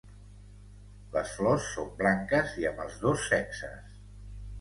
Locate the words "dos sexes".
3.05-4.01